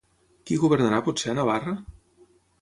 Qui 0.49 0.55
governarà 0.63 1.01
potser 1.09 1.29
a 1.35 1.37
Navarra? 1.41 1.75